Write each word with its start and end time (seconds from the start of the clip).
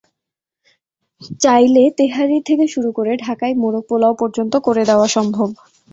চাইলে 1.41 1.83
তেহারি 1.97 2.37
থেকে 2.47 2.65
শুরু 2.67 2.89
করে 2.97 3.11
ঢাকাই 3.25 3.53
মোরগ-পোলাও 3.61 4.13
পর্যন্ত 4.21 4.53
করে 4.67 4.83
দেওয়া 4.85 5.07
সম্ভব। 5.17 5.49